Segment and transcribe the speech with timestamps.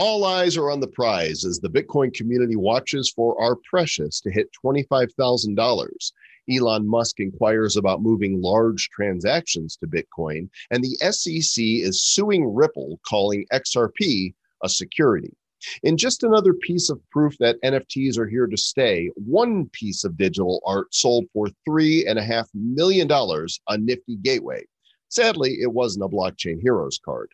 [0.00, 4.30] All eyes are on the prize as the Bitcoin community watches for our precious to
[4.30, 6.12] hit $25,000.
[6.48, 13.00] Elon Musk inquires about moving large transactions to Bitcoin, and the SEC is suing Ripple,
[13.04, 15.34] calling XRP a security.
[15.82, 20.16] In just another piece of proof that NFTs are here to stay, one piece of
[20.16, 24.64] digital art sold for $3.5 million on Nifty Gateway.
[25.08, 27.32] Sadly, it wasn't a Blockchain Heroes card.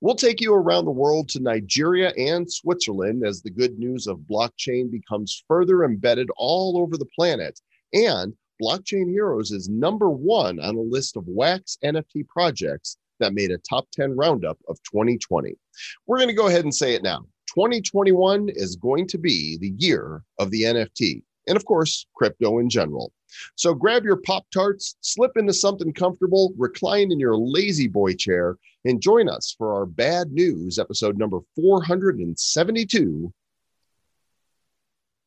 [0.00, 4.18] We'll take you around the world to Nigeria and Switzerland as the good news of
[4.18, 7.60] blockchain becomes further embedded all over the planet.
[7.92, 13.50] And Blockchain Heroes is number one on a list of Wax NFT projects that made
[13.50, 15.56] a top 10 roundup of 2020.
[16.06, 17.26] We're going to go ahead and say it now.
[17.48, 22.68] 2021 is going to be the year of the NFT and, of course, crypto in
[22.68, 23.12] general.
[23.56, 29.00] So grab your Pop Tarts, slip into something comfortable, recline in your La-Z-Boy chair, and
[29.00, 33.32] join us for our bad news episode number 472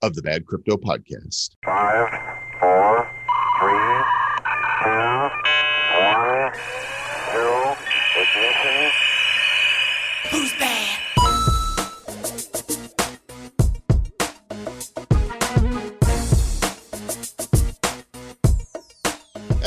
[0.01, 1.55] of the Bad Crypto Podcast.
[1.65, 2.26] Five,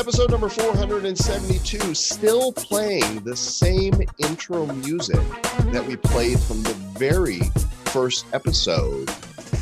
[0.01, 5.21] Episode number 472, still playing the same intro music
[5.73, 7.41] that we played from the very
[7.85, 9.11] first episode.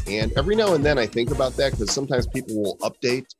[0.06, 3.34] And every now and then I think about that because sometimes people will update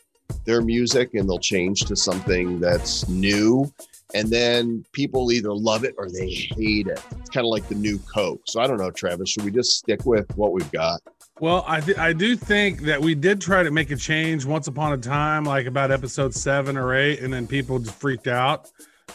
[0.44, 3.72] their music and they'll change to something that's new.
[4.12, 7.00] And then people either love it or they hate it.
[7.20, 8.42] It's kind of like the new Coke.
[8.46, 11.00] So I don't know, Travis, should we just stick with what we've got?
[11.40, 14.66] Well, I th- I do think that we did try to make a change once
[14.66, 18.68] upon a time, like about episode seven or eight, and then people just freaked out.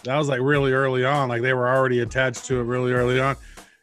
[0.04, 3.20] That was like really early on, like they were already attached to it really early
[3.20, 3.36] on.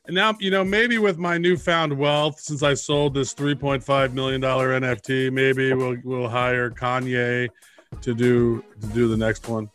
[0.06, 3.84] And now, you know, maybe with my newfound wealth, since I sold this three point
[3.84, 7.50] five million dollar NFT, maybe we'll we'll hire Kanye
[8.00, 9.68] to do to do the next one.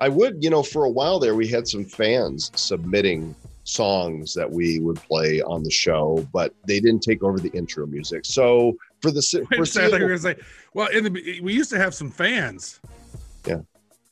[0.00, 3.34] I would, you know, for a while there, we had some fans submitting
[3.66, 7.84] songs that we would play on the show, but they didn't take over the intro
[7.86, 8.24] music.
[8.24, 10.36] So for the Wait a second, I thought you were foreseeable, gonna say,
[10.72, 12.80] well, in the we used to have some fans.
[13.46, 13.56] Yeah.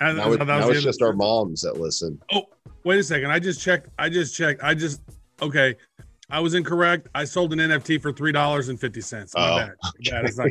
[0.00, 2.20] And now, it- that was now it's just our moms that listen.
[2.32, 2.42] Oh,
[2.84, 3.31] wait a second.
[3.31, 3.88] I just checked.
[3.98, 4.62] I just checked.
[4.62, 5.00] I just
[5.41, 5.76] okay.
[6.31, 7.09] I was incorrect.
[7.15, 9.34] I sold an NFT for three dollars and fifty cents.
[9.34, 9.72] My Oh, bad.
[9.82, 10.36] My bad.
[10.36, 10.48] Not-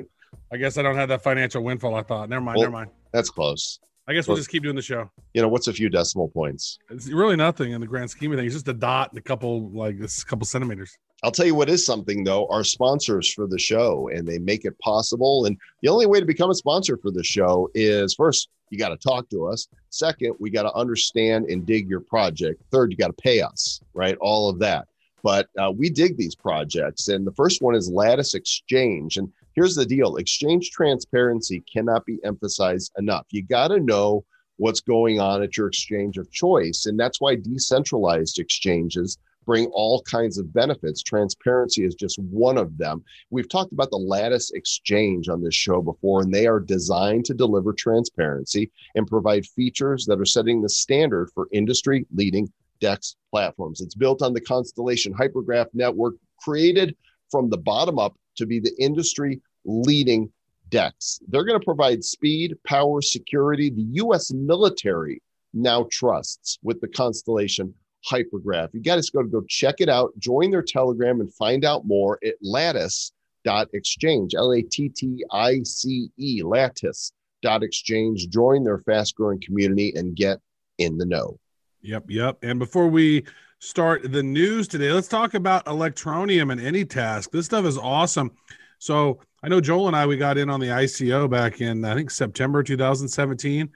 [0.52, 1.96] I guess I don't have that financial windfall.
[1.96, 2.30] I thought.
[2.30, 2.58] Never mind.
[2.58, 2.92] Well- never mind.
[3.12, 3.80] That's close.
[4.08, 5.10] I guess we'll just keep doing the show.
[5.34, 6.78] You know, what's a few decimal points?
[6.90, 8.54] It's really nothing in the grand scheme of things.
[8.54, 10.98] It's just a dot and a couple like this couple centimeters.
[11.24, 14.66] I'll tell you what is something though, our sponsors for the show, and they make
[14.66, 15.46] it possible.
[15.46, 18.90] And the only way to become a sponsor for the show is first, you got
[18.90, 19.70] to talk to us.
[19.90, 22.62] Second, we got to understand and dig your project.
[22.72, 24.18] Third, you got to pay us, right?
[24.20, 24.88] All of that.
[25.22, 27.08] But uh, we dig these projects.
[27.08, 29.16] And the first one is Lattice Exchange.
[29.16, 33.26] And here's the deal exchange transparency cannot be emphasized enough.
[33.32, 34.26] You got to know
[34.58, 36.86] what's going on at your exchange of choice.
[36.86, 41.04] And that's why decentralized exchanges bring all kinds of benefits.
[41.04, 43.04] Transparency is just one of them.
[43.30, 47.34] We've talked about the Lattice Exchange on this show before, and they are designed to
[47.34, 53.82] deliver transparency and provide features that are setting the standard for industry leading DEX platforms.
[53.82, 56.96] It's built on the Constellation Hypergraph network, created
[57.30, 60.32] from the bottom up to be the industry leading
[60.70, 61.20] DEX.
[61.28, 63.70] They're going to provide speed, power, security.
[63.70, 65.22] The US military
[65.54, 67.74] now trusts with the Constellation
[68.10, 68.74] Hypergraph.
[68.74, 72.20] You guys go to go check it out, join their Telegram, and find out more
[72.26, 78.30] at lattice.exchange, L A T T I C E, lattice.exchange.
[78.30, 80.40] Join their fast growing community and get
[80.80, 81.40] in the know.
[81.82, 82.38] Yep, yep.
[82.42, 83.26] And before we
[83.64, 87.32] start the news today, let's talk about Electroneum and AnyTask.
[87.32, 88.32] This stuff is awesome.
[88.78, 91.96] So I know Joel and I we got in on the ICO back in I
[91.96, 93.70] think September 2017.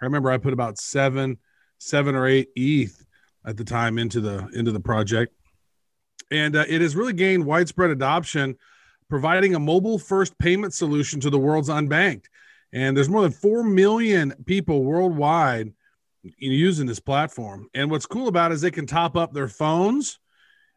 [0.00, 1.38] I remember I put about seven,
[1.78, 3.02] seven or eight ETH
[3.46, 5.32] at the time into the into the project,
[6.30, 8.58] and uh, it has really gained widespread adoption,
[9.08, 12.26] providing a mobile first payment solution to the world's unbanked.
[12.74, 15.72] And there's more than four million people worldwide
[16.22, 17.68] using this platform.
[17.74, 20.18] And what's cool about it is they can top up their phones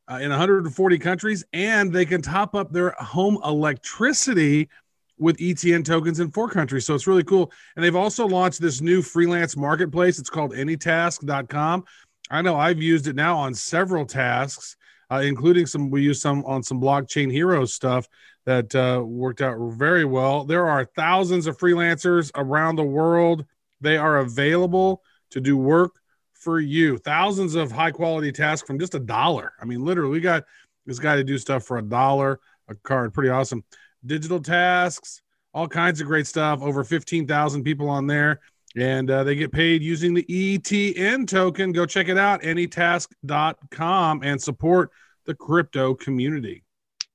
[0.09, 4.69] uh, in 140 countries, and they can top up their home electricity
[5.17, 6.85] with ETN tokens in four countries.
[6.85, 7.51] So it's really cool.
[7.75, 10.19] And they've also launched this new freelance marketplace.
[10.19, 11.85] It's called anytask.com.
[12.29, 14.75] I know I've used it now on several tasks,
[15.11, 18.07] uh, including some, we use some on some blockchain hero stuff
[18.45, 20.43] that uh, worked out very well.
[20.43, 23.45] There are thousands of freelancers around the world.
[23.81, 25.91] They are available to do work
[26.33, 26.97] for you.
[26.97, 29.53] Thousands of high quality tasks from just a dollar.
[29.61, 30.45] I mean, literally, we got
[30.85, 32.39] this guy to do stuff for a dollar
[32.69, 33.13] a card.
[33.13, 33.63] Pretty awesome.
[34.05, 35.21] Digital tasks,
[35.53, 36.61] all kinds of great stuff.
[36.61, 38.41] Over 15,000 people on there.
[38.75, 41.71] And uh, they get paid using the ETN token.
[41.71, 44.89] Go check it out, anytask.com, and support
[45.25, 46.63] the crypto community.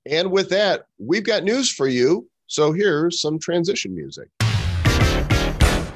[0.07, 2.29] And with that, we've got news for you.
[2.47, 4.29] So here's some transition music.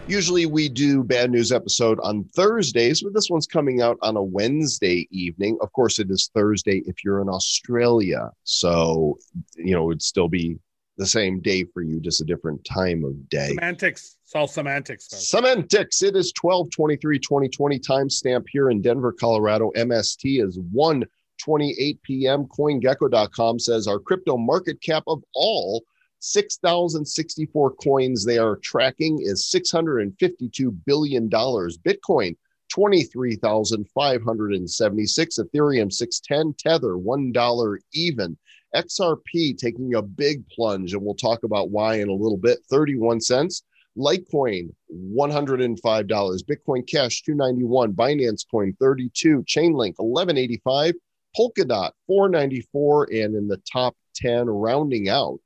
[0.08, 4.22] Usually we do bad news episode on Thursdays, but this one's coming out on a
[4.22, 5.56] Wednesday evening.
[5.60, 8.30] Of course, it is Thursday if you're in Australia.
[8.42, 9.18] So,
[9.56, 10.58] you know, it'd still be
[10.98, 13.50] the same day for you, just a different time of day.
[13.50, 14.16] Semantics.
[14.24, 15.06] It's all semantics.
[15.06, 15.28] folks.
[15.28, 16.02] Semantics.
[16.02, 19.70] It is 12 23 2020 timestamp here in Denver, Colorado.
[19.76, 21.04] MST is 1
[21.42, 22.44] 28 p.m.
[22.46, 25.82] CoinGecko.com says our crypto market cap of all
[26.24, 31.28] 6,064 coins they are tracking is $652 billion.
[31.28, 32.36] Bitcoin,
[32.68, 35.38] 23,576.
[35.38, 36.54] Ethereum, 610.
[36.56, 38.38] Tether, $1 even.
[38.72, 43.20] XRP taking a big plunge, and we'll talk about why in a little bit, 31
[43.20, 43.64] cents.
[43.98, 45.76] Litecoin, $105.
[45.82, 47.94] Bitcoin Cash, 291.
[47.94, 49.42] Binance Coin, 32.
[49.42, 50.94] Chainlink, 1185.
[51.36, 53.08] Polkadot, 494.
[53.10, 55.40] And in the top 10, rounding out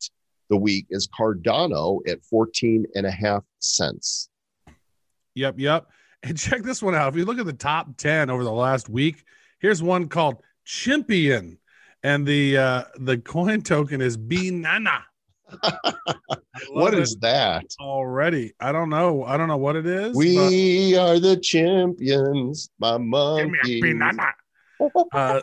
[0.48, 4.28] the week is Cardano at 14 and a half cents.
[5.34, 5.86] Yep, yep.
[6.22, 7.08] And check this one out.
[7.08, 9.24] If you look at the top 10 over the last week,
[9.60, 11.58] here's one called Chimpion.
[12.02, 15.02] And the uh the coin token is Binana.
[16.70, 17.64] What is that?
[17.80, 18.54] already?
[18.60, 19.24] I don't know.
[19.24, 20.16] I don't know what it is.
[20.16, 23.82] We are the champions, my but- monkey.
[25.12, 25.40] Uh,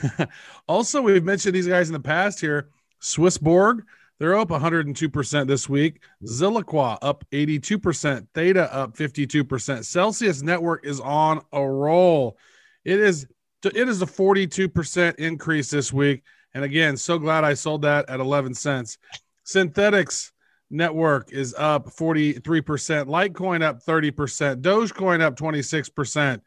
[0.68, 2.68] also, we've mentioned these guys in the past here.
[3.00, 3.80] Swissborg,
[4.22, 6.00] they're up 102% this week.
[6.24, 8.24] Zilliqa up 82%.
[8.32, 9.84] Theta up 52%.
[9.84, 12.38] Celsius Network is on a roll.
[12.84, 13.26] It is
[13.64, 16.22] it is a 42% increase this week.
[16.54, 18.96] And again, so glad I sold that at 11 cents.
[19.44, 20.30] Synthetix
[20.70, 22.42] Network is up 43%.
[22.42, 24.62] Litecoin up 30%.
[24.62, 26.40] Dogecoin up 26%.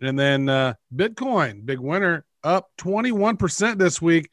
[0.00, 4.30] And then uh, Bitcoin, big winner, up 21% this week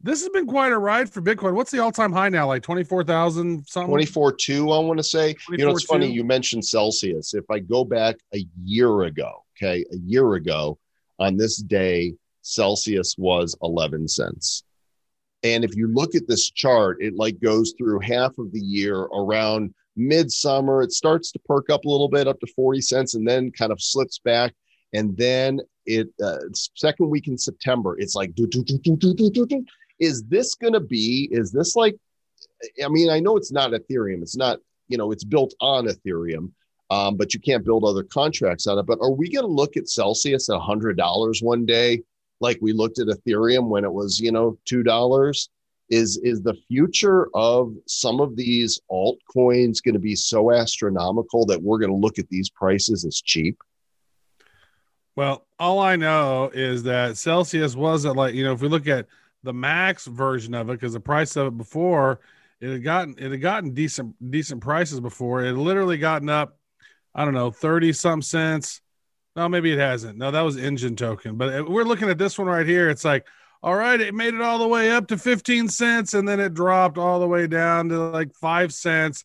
[0.00, 1.54] this has been quite a ride for Bitcoin.
[1.54, 2.46] What's the all time high now?
[2.46, 3.88] Like 24,000 something?
[3.88, 5.34] 24 2, I want to say.
[5.50, 5.88] You know, it's two.
[5.88, 7.34] funny you mentioned Celsius.
[7.34, 10.78] If I go back a year ago, okay, a year ago
[11.18, 14.62] on this day, Celsius was 11 cents.
[15.42, 18.96] And if you look at this chart, it like goes through half of the year
[18.96, 20.82] around midsummer.
[20.82, 23.72] It starts to perk up a little bit up to 40 cents and then kind
[23.72, 24.54] of slips back.
[24.94, 26.38] And then it, uh,
[26.74, 29.64] second week in September, it's like, do, do, do, do, do, do, do
[29.98, 31.96] is this going to be, is this like,
[32.84, 34.22] I mean, I know it's not Ethereum.
[34.22, 34.58] It's not,
[34.88, 36.50] you know, it's built on Ethereum,
[36.90, 38.86] um, but you can't build other contracts on it.
[38.86, 42.02] But are we going to look at Celsius at $100 one day,
[42.40, 45.48] like we looked at Ethereum when it was, you know, $2?
[45.90, 51.62] Is, is the future of some of these altcoins going to be so astronomical that
[51.62, 53.56] we're going to look at these prices as cheap?
[55.16, 59.06] Well, all I know is that Celsius wasn't like, you know, if we look at
[59.42, 62.20] the max version of it, because the price of it before
[62.60, 65.44] it had gotten it had gotten decent decent prices before.
[65.44, 66.58] It literally gotten up,
[67.14, 68.80] I don't know, 30 some cents.
[69.36, 70.18] No, maybe it hasn't.
[70.18, 71.36] No, that was Enjin token.
[71.36, 72.88] But it- we're looking at this one right here.
[72.90, 73.26] It's like,
[73.62, 76.54] all right, it made it all the way up to 15 cents and then it
[76.54, 79.24] dropped all the way down to like five cents.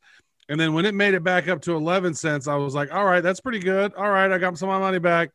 [0.50, 3.06] And then when it made it back up to 11 cents, I was like, all
[3.06, 3.94] right, that's pretty good.
[3.96, 5.32] All right, I got some of my money back.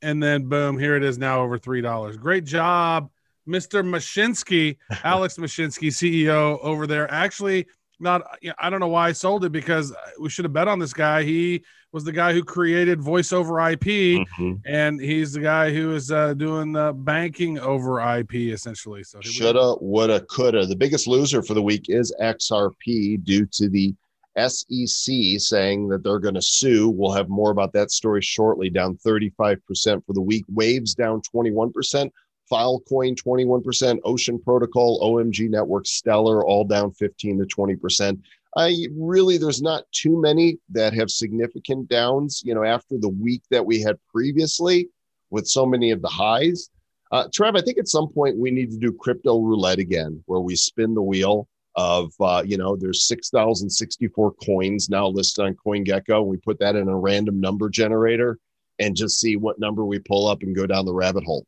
[0.00, 2.16] And then boom, here it is now over three dollars.
[2.16, 3.10] Great job,
[3.48, 3.84] Mr.
[3.84, 7.10] Mashinsky, Alex Mashinsky, CEO over there.
[7.12, 7.66] Actually,
[8.00, 8.22] not
[8.58, 11.22] I don't know why I sold it because we should have bet on this guy.
[11.22, 14.26] He was the guy who created voice over IP,
[14.66, 19.04] and he's the guy who is uh, doing the banking over IP essentially.
[19.04, 19.44] So here we go.
[19.44, 20.66] Shoulda, woulda, coulda.
[20.66, 23.94] The biggest loser for the week is XRP due to the
[24.36, 26.88] SEC saying that they're going to sue.
[26.88, 28.70] We'll have more about that story shortly.
[28.70, 29.58] Down 35%
[30.04, 30.44] for the week.
[30.48, 32.10] Waves down 21%.
[32.50, 33.98] Filecoin 21%.
[34.04, 38.20] Ocean Protocol, OMG Network, Stellar all down 15 to 20%.
[38.56, 43.42] I really, there's not too many that have significant downs, you know, after the week
[43.50, 44.88] that we had previously
[45.30, 46.70] with so many of the highs.
[47.10, 50.40] Uh, Trev, I think at some point we need to do crypto roulette again, where
[50.40, 56.24] we spin the wheel of, uh, you know, there's 6,064 coins now listed on CoinGecko.
[56.24, 58.38] We put that in a random number generator
[58.78, 61.46] and just see what number we pull up and go down the rabbit hole.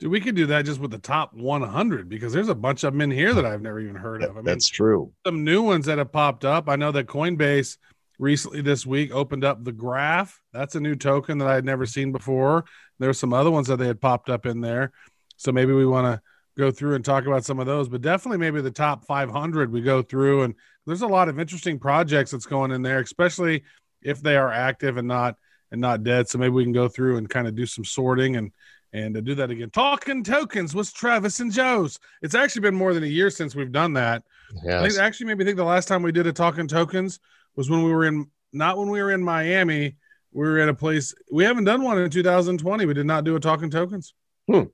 [0.00, 2.94] Dude, we could do that just with the top 100 because there's a bunch of
[2.94, 4.30] them in here that I've never even heard of.
[4.30, 5.12] I mean, That's true.
[5.26, 6.70] some new ones that have popped up.
[6.70, 7.76] I know that Coinbase
[8.18, 10.40] recently this week opened up the graph.
[10.54, 12.64] That's a new token that I had never seen before.
[12.98, 14.92] There were some other ones that they had popped up in there.
[15.36, 16.22] So maybe we want to
[16.56, 19.82] go through and talk about some of those, but definitely maybe the top 500 we
[19.82, 20.42] go through.
[20.44, 20.54] And
[20.86, 23.64] there's a lot of interesting projects that's going in there, especially
[24.02, 25.36] if they are active and not
[25.72, 26.26] and not dead.
[26.28, 28.50] So maybe we can go through and kind of do some sorting and
[28.92, 29.70] and to do that again.
[29.70, 31.98] Talking tokens was Travis and Joe's.
[32.22, 34.22] It's actually been more than a year since we've done that.
[34.66, 37.20] I think actually maybe think the last time we did a talking tokens
[37.56, 39.96] was when we were in not when we were in Miami.
[40.32, 42.86] We were at a place we haven't done one in 2020.
[42.86, 44.14] We did not do a talking tokens.
[44.50, 44.64] Hmm.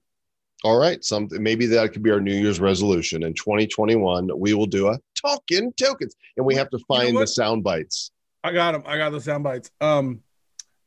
[0.64, 1.04] All right.
[1.04, 3.22] Something maybe that could be our New Year's resolution.
[3.22, 7.26] In 2021, we will do a talking tokens, and we have to know find the
[7.26, 8.10] sound bites.
[8.42, 8.82] I got them.
[8.86, 9.70] I got the sound bites.
[9.80, 10.20] Um,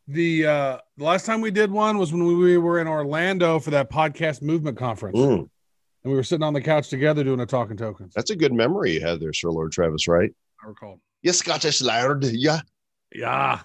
[0.10, 3.70] the uh, the last time we did one was when we were in Orlando for
[3.72, 5.50] that podcast movement conference, Mm, and
[6.04, 8.14] we were sitting on the couch together doing a talking tokens.
[8.16, 10.08] that's a good memory you had there, Sir Lord Travis.
[10.08, 10.32] Right?
[10.64, 11.00] I recall.
[11.22, 12.24] Yes, Scottish Laird.
[12.26, 12.62] Yeah.
[13.14, 13.62] Yeah.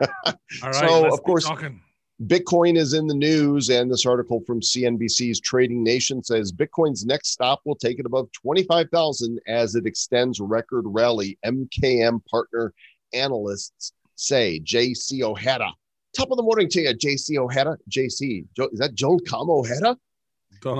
[0.26, 0.32] All
[0.62, 0.74] right.
[0.74, 1.80] So, of course- talking.
[2.26, 7.30] Bitcoin is in the news, and this article from CNBC's Trading Nation says Bitcoin's next
[7.32, 11.36] stop will take it above 25,000 as it extends record rally.
[11.44, 12.72] MKM partner
[13.12, 15.72] analysts say JC O'Hara.
[16.16, 17.76] Top of the morning to you, JC O'Hara.
[17.90, 19.96] JC, is that Joel Comm O'Hara?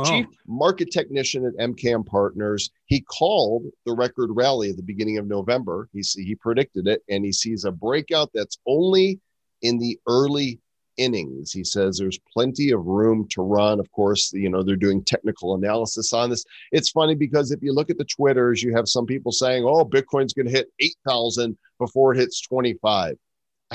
[0.06, 2.70] Chief market technician at MKM Partners.
[2.86, 5.88] He called the record rally at the beginning of November.
[5.92, 9.20] He he predicted it, and he sees a breakout that's only
[9.62, 10.60] in the early
[10.96, 11.52] innings.
[11.52, 13.80] He says there's plenty of room to run.
[13.80, 16.44] Of course, you know they're doing technical analysis on this.
[16.72, 19.84] It's funny because if you look at the twitters, you have some people saying, "Oh,
[19.84, 23.18] Bitcoin's going to hit eight thousand before it hits 25."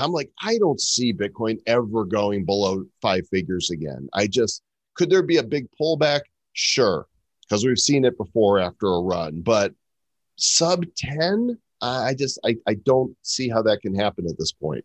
[0.02, 4.10] I'm like, I don't see Bitcoin ever going below five figures again.
[4.14, 4.64] I just
[4.96, 6.22] could there be a big pullback?
[6.54, 7.08] Sure,
[7.42, 9.74] because we've seen it before after a run, but
[10.36, 14.84] sub 10, I just I, I don't see how that can happen at this point.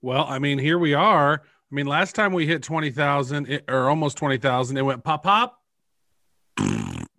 [0.00, 1.42] Well, I mean, here we are.
[1.44, 5.58] I mean, last time we hit 20,000 or almost 20,000, it went pop, pop.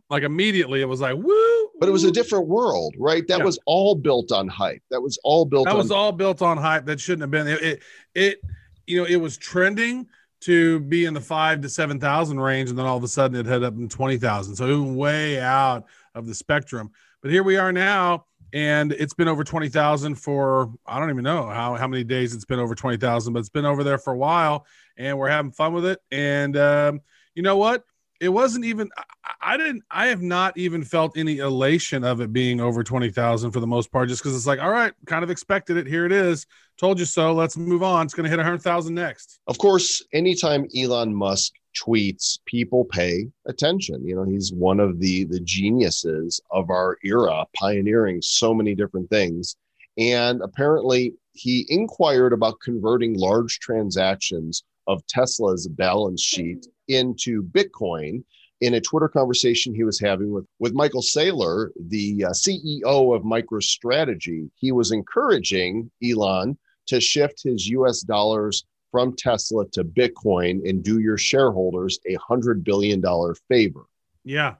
[0.09, 1.62] like immediately, it was like, woo.
[1.83, 3.27] But it was a different world, right?
[3.27, 3.43] That Yeah.
[3.43, 4.81] was all built on hype.
[4.89, 6.85] That was all built That on was all built on hype.
[6.85, 7.45] That shouldn't have been.
[7.45, 7.83] It, it,
[8.15, 8.41] it,
[8.87, 10.07] you know, it was trending
[10.43, 12.69] to be in the five to 7,000 range.
[12.69, 14.55] And then all of a sudden it hit up in 20,000.
[14.55, 15.83] So it was way out
[16.15, 16.91] of the spectrum.
[17.21, 18.27] But here we are now.
[18.53, 22.45] And it's been over 20,000 for, I don't even know how, how many days it's
[22.45, 25.73] been over 20,000, but it's been over there for a while and we're having fun
[25.73, 25.99] with it.
[26.11, 27.01] And um,
[27.35, 27.83] you know what?
[28.23, 29.03] It wasn't even, I,
[29.41, 33.59] I didn't, I have not even felt any elation of it being over 20,000 for
[33.59, 35.85] the most part, just because it's like, all right, kind of expected it.
[35.85, 36.45] Here it is.
[36.77, 37.33] Told you so.
[37.33, 38.05] Let's move on.
[38.05, 39.39] It's going to hit 100,000 next.
[39.47, 44.05] Of course, anytime Elon Musk tweets, people pay attention.
[44.05, 49.09] You know, he's one of the the geniuses of our era, pioneering so many different
[49.09, 49.55] things.
[49.97, 58.23] And apparently, he inquired about converting large transactions of Tesla's balance sheet into Bitcoin
[58.61, 63.23] in a Twitter conversation he was having with, with Michael Saylor, the uh, CEO of
[63.23, 64.49] MicroStrategy.
[64.55, 70.99] He was encouraging Elon to shift his US dollars from Tesla to Bitcoin and do
[70.99, 73.85] your shareholders a hundred billion dollar favor.
[74.23, 74.55] Yeah.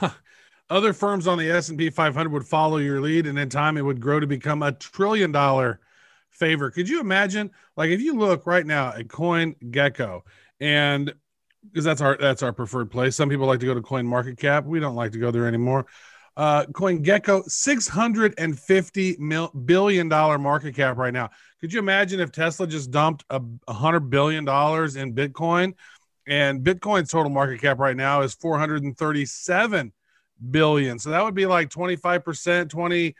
[0.70, 4.00] Other firms on the S&P 500 would follow your lead and in time it would
[4.00, 5.80] grow to become a trillion dollar
[6.30, 6.70] favor.
[6.70, 10.24] Could you imagine like if you look right now at Coin Gecko
[10.60, 11.12] and
[11.64, 13.16] because that's our that's our preferred place.
[13.16, 14.64] Some people like to go to Coin Market Cap.
[14.64, 15.86] We don't like to go there anymore.
[16.36, 21.30] Uh, Coin Gecko, six hundred and fifty mil billion dollar market cap right now.
[21.60, 23.40] Could you imagine if Tesla just dumped a
[23.72, 25.74] hundred billion dollars in Bitcoin,
[26.26, 29.92] and Bitcoin's total market cap right now is four hundred and thirty-seven
[30.50, 30.98] billion.
[30.98, 33.14] So that would be like twenty-five percent, 20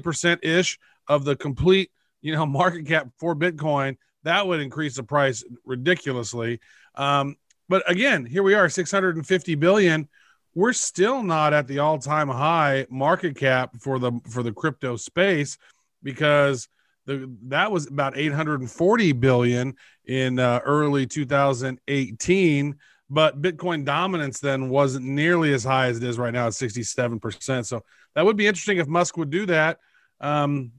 [0.00, 0.78] percent ish
[1.08, 1.90] of the complete,
[2.22, 3.96] you know, market cap for Bitcoin.
[4.22, 6.60] That would increase the price ridiculously.
[6.94, 7.36] Um,
[7.68, 10.08] but again, here we are, 650 billion.
[10.54, 15.58] We're still not at the all-time high market cap for the for the crypto space
[16.02, 16.68] because
[17.04, 19.74] the that was about 840 billion
[20.06, 22.76] in uh, early 2018
[23.08, 27.66] but bitcoin dominance then wasn't nearly as high as it is right now at 67%
[27.66, 27.82] so
[28.16, 29.78] that would be interesting if musk would do that.
[30.20, 30.72] Um,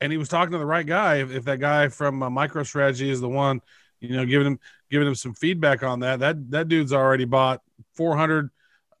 [0.00, 3.08] and he was talking to the right guy if, if that guy from uh, microstrategy
[3.08, 3.62] is the one
[4.02, 4.58] you know giving him
[4.90, 7.62] giving him some feedback on that that that dude's already bought
[7.94, 8.50] 400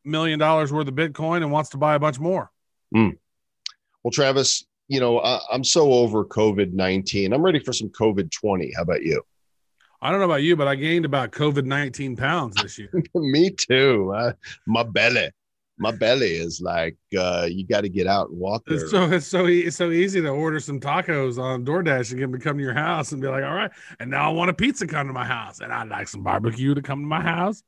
[0.04, 2.50] million dollars worth of bitcoin and wants to buy a bunch more
[4.02, 7.32] Well, Travis, you know, I, I'm so over COVID 19.
[7.32, 8.72] I'm ready for some COVID 20.
[8.76, 9.22] How about you?
[10.00, 14.12] i don't know about you but i gained about covid-19 pounds this year Me too.
[14.12, 14.32] Uh,
[14.66, 15.30] my belly.
[15.82, 18.80] My belly is like, uh, you got to get out and walk there.
[18.80, 22.20] It's so it's so e- it's so easy to order some tacos on DoorDash and
[22.20, 24.32] get them to come to your house and be like, all right, and now I
[24.32, 27.06] want a pizza come to my house, and I'd like some barbecue to come to
[27.06, 27.62] my house.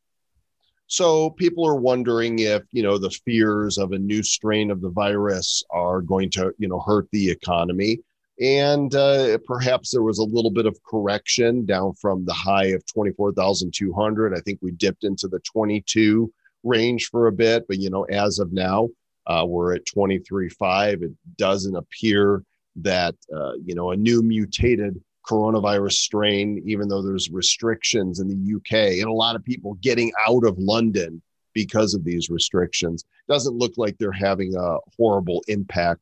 [0.87, 4.91] So people are wondering if, you know, the fears of a new strain of the
[4.91, 8.01] virus are going to, you know, hurt the economy.
[8.41, 12.85] And uh, perhaps there was a little bit of correction down from the high of
[12.87, 14.35] 24,200.
[14.37, 16.33] I think we dipped into the 22
[16.65, 18.89] range for a bit, but, you know, as of now,
[19.27, 21.03] uh, we're at 23.5.
[21.03, 22.43] It doesn't appear
[22.77, 28.55] that, uh, you know, a new mutated coronavirus strain, even though there's restrictions in the
[28.57, 31.23] UK and a lot of people getting out of London
[31.55, 33.05] because of these restrictions.
[33.29, 36.01] Doesn't look like they're having a horrible impact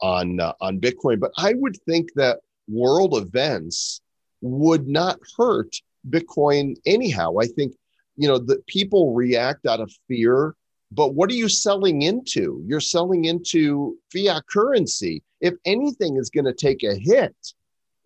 [0.00, 1.18] on uh, on Bitcoin.
[1.18, 4.00] But I would think that world events
[4.40, 5.74] would not hurt
[6.08, 7.38] Bitcoin anyhow.
[7.40, 7.74] I think
[8.20, 10.54] you know that people react out of fear.
[10.92, 12.62] But what are you selling into?
[12.66, 15.22] You're selling into fiat currency.
[15.40, 17.34] If anything is going to take a hit,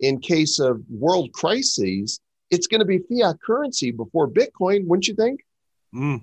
[0.00, 5.14] in case of world crises, it's going to be fiat currency before Bitcoin, wouldn't you
[5.14, 5.40] think?
[5.92, 6.23] Mm.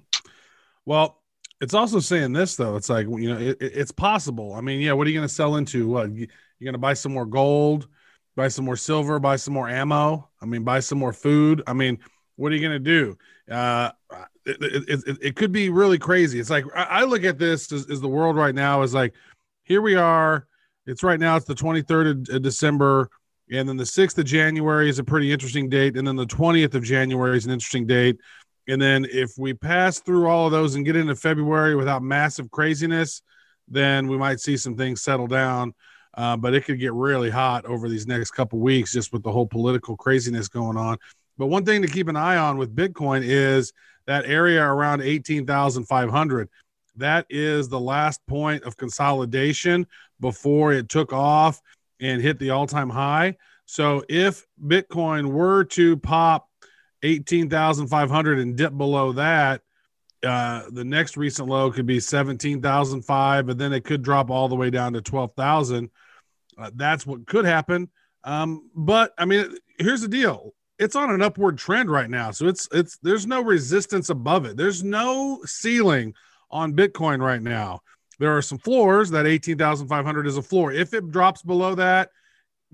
[0.85, 1.19] Well,
[1.59, 2.77] it's also saying this though.
[2.77, 4.53] It's like you know, it, it's possible.
[4.53, 4.93] I mean, yeah.
[4.93, 5.89] What are you going to sell into?
[5.89, 7.89] You're going to buy some more gold,
[8.37, 10.29] buy some more silver, buy some more ammo.
[10.41, 11.61] I mean, buy some more food.
[11.67, 11.99] I mean,
[12.41, 13.17] what are you going to do?
[13.49, 13.91] Uh,
[14.45, 16.39] it, it, it, it, could be really crazy.
[16.39, 19.13] It's like I, look at this as, as the world right now is like,
[19.63, 20.47] here we are.
[20.87, 21.35] It's right now.
[21.35, 23.11] It's the 23rd of December.
[23.51, 25.97] And then the 6th of January is a pretty interesting date.
[25.97, 28.17] And then the 20th of January is an interesting date.
[28.67, 32.49] And then if we pass through all of those and get into February without massive
[32.49, 33.21] craziness,
[33.67, 35.75] then we might see some things settle down.
[36.15, 39.31] Uh, but it could get really hot over these next couple weeks just with the
[39.31, 40.97] whole political craziness going on.
[41.37, 43.73] But one thing to keep an eye on with Bitcoin is
[44.05, 46.49] that area around 18,500.
[46.97, 49.87] That is the last point of consolidation
[50.19, 51.61] before it took off
[51.99, 53.37] and hit the all time high.
[53.65, 56.49] So if Bitcoin were to pop
[57.03, 59.61] 18,500 and dip below that,
[60.23, 64.55] uh, the next recent low could be 17,005, but then it could drop all the
[64.55, 65.89] way down to 12,000.
[66.57, 67.89] Uh, that's what could happen.
[68.23, 70.53] Um, but I mean, here's the deal.
[70.81, 72.31] It's on an upward trend right now.
[72.31, 74.57] So it's, it's, there's no resistance above it.
[74.57, 76.15] There's no ceiling
[76.49, 77.81] on Bitcoin right now.
[78.17, 79.11] There are some floors.
[79.11, 80.71] That 18,500 is a floor.
[80.71, 82.09] If it drops below that,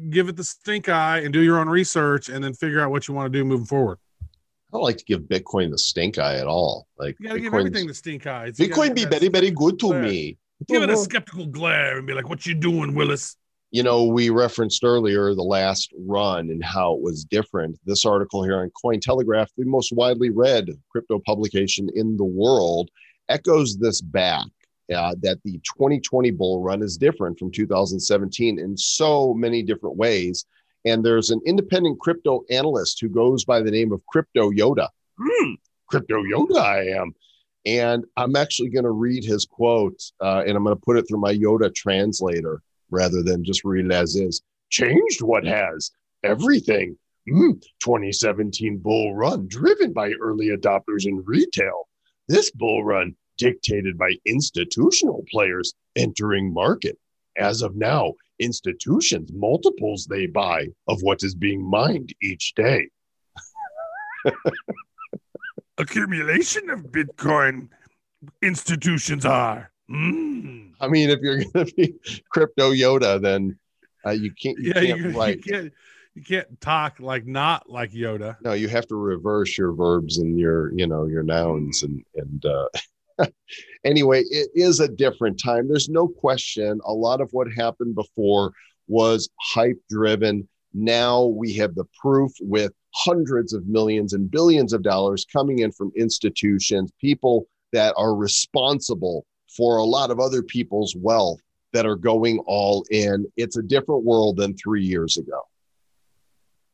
[0.09, 3.09] give it the stink eye and do your own research and then figure out what
[3.09, 3.99] you want to do moving forward.
[4.21, 6.87] I don't like to give Bitcoin the stink eye at all.
[6.97, 8.47] Like you gotta give everything the stink eye.
[8.47, 10.01] It's, Bitcoin be very, very good to glare.
[10.01, 10.37] me.
[10.67, 11.03] Give it a uh-huh.
[11.03, 13.37] skeptical glare and be like, "What you doing, Willis?"
[13.71, 17.77] You know, we referenced earlier the last run and how it was different.
[17.85, 22.89] This article here on Cointelegraph, the most widely read crypto publication in the world,
[23.27, 24.45] echoes this back
[24.95, 30.45] uh, that the 2020 bull run is different from 2017 in so many different ways.
[30.85, 34.87] And there's an independent crypto analyst who goes by the name of Crypto Yoda.
[35.19, 35.53] Hmm,
[35.87, 37.13] Crypto Yoda, I am.
[37.65, 41.05] And I'm actually going to read his quote uh, and I'm going to put it
[41.05, 44.41] through my Yoda translator rather than just read it as is.
[44.69, 45.91] Changed what has?
[46.23, 46.97] Everything.
[47.29, 51.87] Mm, 2017 bull run driven by early adopters in retail.
[52.27, 56.97] This bull run dictated by institutional players entering market.
[57.37, 62.89] As of now, institutions multiples they buy of what is being mined each day.
[65.77, 67.69] Accumulation of Bitcoin
[68.41, 69.71] institutions are.
[69.89, 70.66] Mm.
[70.79, 71.95] I mean, if you're going to be
[72.29, 73.57] crypto Yoda, then
[74.05, 74.57] uh, you can't.
[74.59, 75.37] You yeah, can't you, write.
[75.37, 75.73] you can't.
[76.15, 78.37] You can't talk like not like Yoda.
[78.41, 82.43] No, you have to reverse your verbs and your, you know, your nouns and and
[82.43, 82.67] uh,
[83.83, 85.67] anyway, it is a different time.
[85.67, 86.79] There's no question.
[86.85, 88.51] A lot of what happened before
[88.87, 90.47] was hype driven.
[90.73, 95.71] Now we have the proof with hundreds of millions and billions of dollars coming in
[95.71, 101.41] from institutions, people that are responsible for a lot of other people's wealth
[101.73, 103.25] that are going all in.
[103.37, 105.41] It's a different world than three years ago.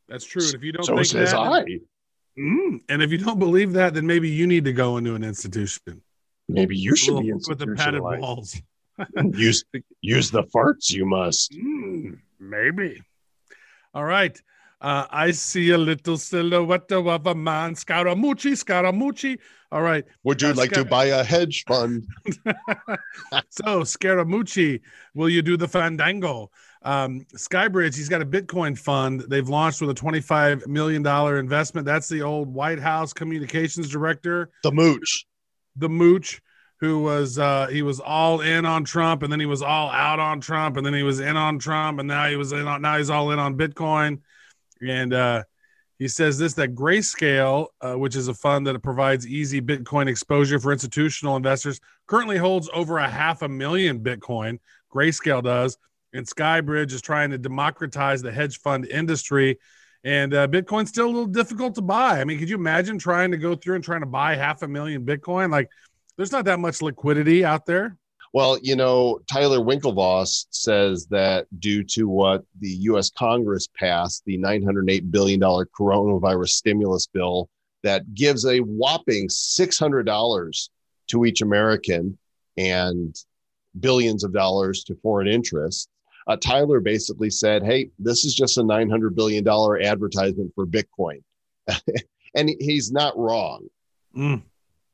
[0.08, 0.46] That's true.
[0.46, 1.66] And if you don't so think says that, I.
[2.38, 5.24] Mm, and if you don't believe that, then maybe you need to go into an
[5.24, 6.02] institution.
[6.50, 8.60] Maybe you should be with the padded walls.
[9.34, 9.64] use
[10.02, 11.52] use the farts you must.
[11.52, 13.02] Mm, maybe.
[13.94, 14.40] All right.
[14.84, 17.74] Uh, I see a little silhouette of a man.
[17.74, 19.40] Scaramucci, Scaramucci.
[19.72, 20.04] All right.
[20.24, 22.06] Would you Uh, like to buy a hedge fund?
[23.50, 24.82] so Scaramucci,
[25.16, 26.52] will you do the fandango?
[26.84, 29.22] Um, Skybridge, he's got a Bitcoin fund.
[29.30, 31.06] They've launched with a $25 million
[31.38, 31.86] investment.
[31.86, 35.26] That's the old White House communications director, The mooch.
[35.78, 36.42] the mooch,
[36.82, 40.20] who was uh, he was all in on Trump, and then he was all out
[40.20, 42.82] on Trump, and then he was in on Trump, and now he was in on
[42.82, 44.20] now he's all in on Bitcoin,
[44.88, 45.44] and uh,
[46.00, 50.60] He says this that Grayscale, uh, which is a fund that provides easy Bitcoin exposure
[50.60, 54.60] for institutional investors, currently holds over a half a million Bitcoin.
[54.94, 55.78] Grayscale does.
[56.12, 59.60] And Skybridge is trying to democratize the hedge fund industry.
[60.04, 62.20] And uh, Bitcoin's still a little difficult to buy.
[62.20, 64.68] I mean, could you imagine trying to go through and trying to buy half a
[64.68, 65.52] million Bitcoin?
[65.52, 65.70] Like,
[66.18, 67.98] there's not that much liquidity out there.
[68.34, 73.12] Well, you know, Tyler Winklevoss says that due to what the U.S.
[73.12, 77.48] Congress passed, the $908 billion coronavirus stimulus bill
[77.84, 80.70] that gives a whopping $600
[81.08, 82.18] to each American
[82.58, 83.16] and
[83.80, 85.88] billions of dollars to foreign interests.
[86.26, 91.22] Uh, Tyler basically said, Hey, this is just a $900 billion advertisement for Bitcoin.
[92.36, 93.68] and he's not wrong.
[94.16, 94.42] Mm.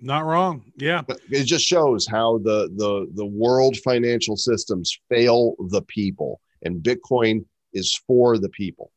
[0.01, 0.63] Not wrong.
[0.77, 1.01] Yeah.
[1.01, 6.81] But it just shows how the the the world financial systems fail the people and
[6.81, 8.91] Bitcoin is for the people.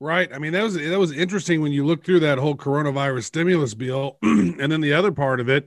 [0.00, 0.32] Right.
[0.34, 3.74] I mean, that was that was interesting when you look through that whole coronavirus stimulus
[3.74, 5.66] bill and then the other part of it,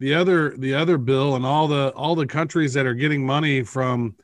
[0.00, 3.62] the other the other bill and all the all the countries that are getting money
[3.62, 4.16] from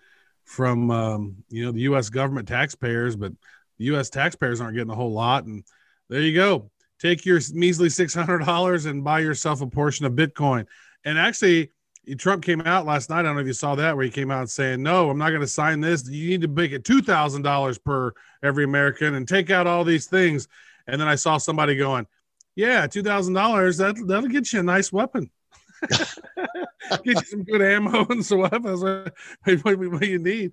[0.45, 3.33] from um, you know the US government taxpayers, but
[3.79, 5.63] the US taxpayers aren't getting a whole lot and
[6.09, 6.71] there you go
[7.03, 10.67] take your measly $600 and buy yourself a portion of Bitcoin.
[11.05, 11.73] And actually,
[12.17, 13.21] Trump came out last night.
[13.21, 15.31] I don't know if you saw that, where he came out saying, No, I'm not
[15.31, 16.09] going to sign this.
[16.09, 18.13] You need to make it $2,000 per
[18.43, 20.47] every American and take out all these things.
[20.87, 22.07] And then I saw somebody going,
[22.55, 25.31] Yeah, $2,000, that, that'll get you a nice weapon.
[25.89, 28.83] get you some good ammo and some weapons.
[29.45, 30.53] What, what, what you need.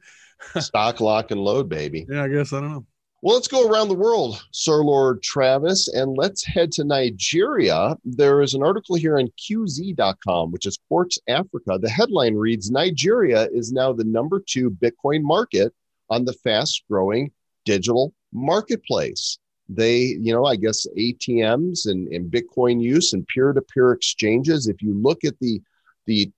[0.57, 2.07] Stock, lock, and load, baby.
[2.09, 2.53] Yeah, I guess.
[2.53, 2.85] I don't know.
[3.21, 7.97] Well, let's go around the world, Sir Lord Travis, and let's head to Nigeria.
[8.05, 11.77] There is an article here on QZ.com, which is Quartz Africa.
[11.81, 15.73] The headline reads Nigeria is now the number two Bitcoin market
[16.09, 17.29] on the fast growing
[17.65, 19.37] digital marketplace.
[19.67, 24.69] They, you know, I guess ATMs and, and Bitcoin use and peer to peer exchanges.
[24.69, 25.61] If you look at the,
[26.05, 26.31] the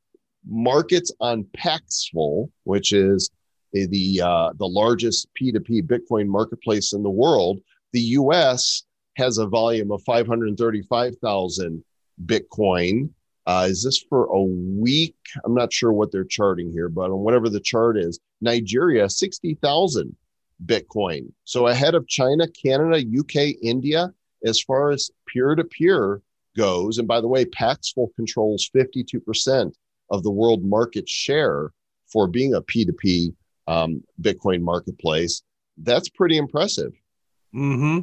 [0.49, 3.29] markets on Paxful, which is
[3.73, 7.59] the uh, the largest P2P Bitcoin marketplace in the world.
[7.93, 8.83] The U.S.
[9.17, 11.83] has a volume of 535,000
[12.25, 13.09] Bitcoin.
[13.47, 15.15] Uh, is this for a week?
[15.43, 20.15] I'm not sure what they're charting here, but on whatever the chart is, Nigeria 60,000
[20.65, 21.31] Bitcoin.
[21.43, 24.13] So ahead of China, Canada, UK, India,
[24.45, 26.21] as far as peer to peer
[26.55, 26.97] goes.
[26.97, 29.73] And by the way, Paxful controls 52%
[30.11, 31.71] of the world market share
[32.11, 33.33] for being a P2P
[33.71, 35.43] um, Bitcoin marketplace.
[35.77, 36.91] That's pretty impressive.
[37.53, 38.01] Hmm.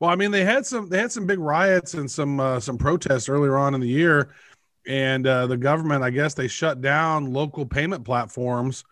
[0.00, 2.76] Well, I mean, they had some they had some big riots and some uh, some
[2.76, 4.34] protests earlier on in the year,
[4.86, 8.84] and uh, the government, I guess, they shut down local payment platforms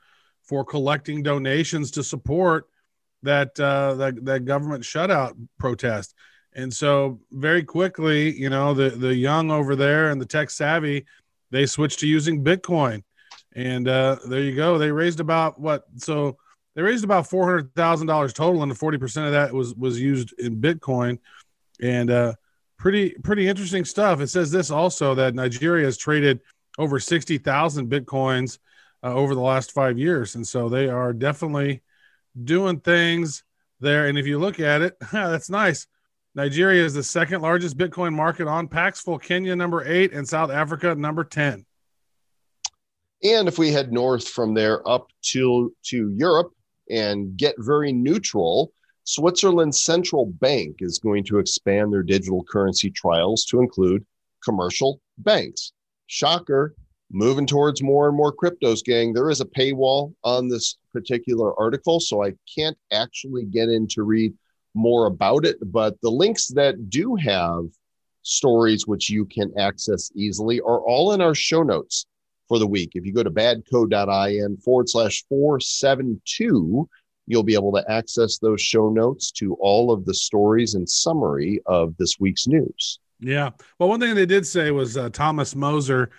[0.42, 2.68] for collecting donations to support
[3.22, 6.14] that uh, that that government shutout protest.
[6.54, 11.04] And so, very quickly, you know, the the young over there and the tech savvy,
[11.50, 13.02] they switched to using Bitcoin
[13.54, 14.78] and uh, there you go.
[14.78, 15.84] They raised about what?
[15.96, 16.38] So
[16.74, 20.00] they raised about four hundred thousand dollars total, and forty percent of that was was
[20.00, 21.18] used in Bitcoin.
[21.80, 22.34] And uh,
[22.78, 24.20] pretty pretty interesting stuff.
[24.20, 26.40] It says this also that Nigeria has traded
[26.78, 28.58] over sixty thousand bitcoins
[29.02, 31.82] uh, over the last five years, and so they are definitely
[32.42, 33.44] doing things
[33.80, 34.06] there.
[34.06, 35.86] And if you look at it, that's nice.
[36.34, 40.94] Nigeria is the second largest Bitcoin market on Paxful, Kenya number eight, and South Africa
[40.94, 41.66] number ten.
[43.24, 46.52] And if we head north from there up to, to Europe
[46.90, 48.72] and get very neutral,
[49.04, 54.04] Switzerland's central bank is going to expand their digital currency trials to include
[54.44, 55.72] commercial banks.
[56.08, 56.74] Shocker,
[57.12, 59.12] moving towards more and more cryptos, gang.
[59.12, 64.02] There is a paywall on this particular article, so I can't actually get in to
[64.02, 64.34] read
[64.74, 65.58] more about it.
[65.72, 67.66] But the links that do have
[68.22, 72.06] stories which you can access easily are all in our show notes
[72.52, 72.90] for the week.
[72.94, 76.86] If you go to badco.in forward slash 472,
[77.26, 81.62] you'll be able to access those show notes to all of the stories and summary
[81.64, 82.98] of this week's news.
[83.20, 83.50] Yeah.
[83.78, 86.10] Well, one thing they did say was uh, Thomas Moser,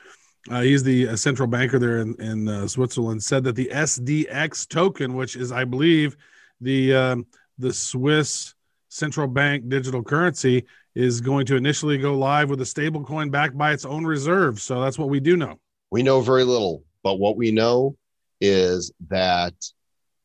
[0.49, 4.67] uh, he's the uh, central banker there in, in uh, Switzerland, said that the SDX
[4.67, 6.17] token, which is, I believe,
[6.61, 7.27] the um,
[7.59, 8.55] the Swiss
[8.89, 10.65] central bank digital currency,
[10.95, 14.63] is going to initially go live with a stable coin backed by its own reserves.
[14.63, 15.59] So that's what we do know.
[15.93, 17.95] We know very little, but what we know
[18.41, 19.53] is that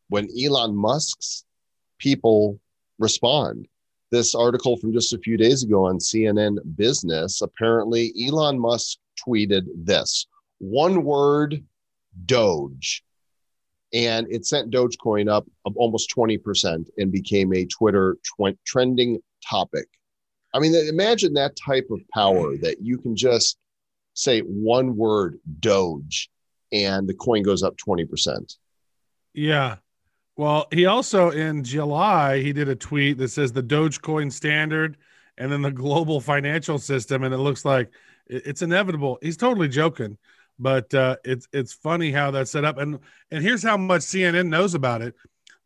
[0.09, 1.44] when Elon Musk's
[1.98, 2.59] people
[2.98, 3.68] respond,
[4.11, 9.66] this article from just a few days ago on CNN Business, apparently Elon Musk tweeted
[9.76, 10.26] this
[10.57, 11.62] one word
[12.24, 13.04] Doge.
[13.92, 19.87] And it sent Dogecoin up almost 20% and became a Twitter tw- trending topic.
[20.54, 23.59] I mean, imagine that type of power that you can just
[24.18, 26.28] say one word, Doge,
[26.72, 28.57] and the coin goes up 20%.
[29.33, 29.76] Yeah.
[30.37, 34.96] Well, he also in July he did a tweet that says the Dogecoin standard
[35.37, 37.90] and then the global financial system, and it looks like
[38.26, 39.18] it's inevitable.
[39.22, 40.18] He's totally joking,
[40.59, 42.78] but uh, it's it's funny how that's set up.
[42.78, 42.98] And
[43.31, 45.14] and here's how much CNN knows about it.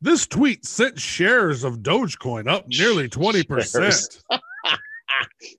[0.01, 4.23] This tweet sent shares of Dogecoin up nearly twenty percent.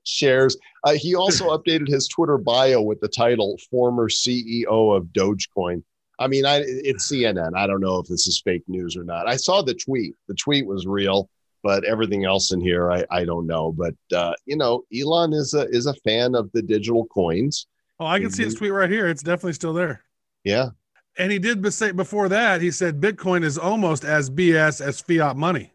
[0.04, 0.58] Shares.
[0.84, 5.84] Uh, he also updated his Twitter bio with the title "Former CEO of Dogecoin."
[6.19, 7.56] I mean, I, it's CNN.
[7.56, 9.28] I don't know if this is fake news or not.
[9.28, 10.15] I saw the tweet.
[10.28, 11.30] The tweet was real,
[11.63, 13.71] but everything else in here, I, I don't know.
[13.71, 17.67] But uh, you know, Elon is a is a fan of the digital coins.
[17.99, 19.08] Oh, I can see his tweet right here.
[19.08, 20.04] It's definitely still there.
[20.43, 20.69] Yeah,
[21.17, 25.38] And he did say before that, he said Bitcoin is almost as BS as fiat
[25.38, 25.71] money.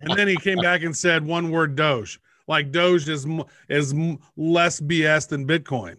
[0.00, 2.20] And then he came back and said one word Doge.
[2.50, 3.28] Like Doge is
[3.68, 3.94] is
[4.36, 5.98] less BS than Bitcoin.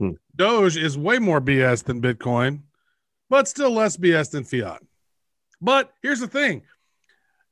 [0.00, 0.10] Hmm.
[0.34, 2.62] Doge is way more BS than Bitcoin,
[3.30, 4.82] but still less BS than fiat.
[5.60, 6.62] But here's the thing.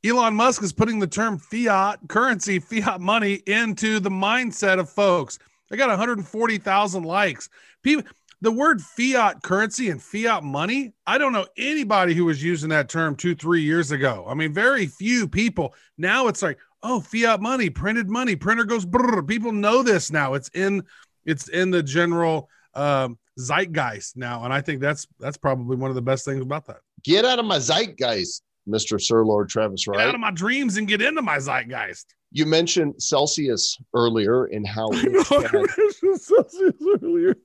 [0.05, 5.39] Elon Musk is putting the term fiat currency, fiat money into the mindset of folks.
[5.71, 7.49] I got 140,000 likes.
[7.85, 8.05] People
[8.41, 12.89] the word fiat currency and fiat money, I don't know anybody who was using that
[12.89, 14.25] term two, three years ago.
[14.27, 15.75] I mean, very few people.
[15.99, 19.27] Now it's like, oh, fiat money, printed money, printer goes brrr.
[19.27, 20.35] People know this now.
[20.35, 20.83] It's in
[21.25, 25.95] it's in the general um, zeitgeist now, and I think that's that's probably one of
[25.95, 26.79] the best things about that.
[27.05, 30.87] get out of my zeitgeist, Mister Sir Lord Travis Get out of my dreams and
[30.89, 32.07] get into my zeitgeist.
[32.33, 37.37] you mentioned Celsius earlier and how it's had, Celsius earlier.